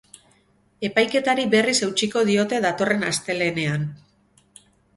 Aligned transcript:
Epaiketari 0.89 1.45
berriz 1.51 1.75
eutsiko 1.89 2.25
diote 2.31 2.63
datorren 2.67 3.07
astelehenean. 3.13 3.89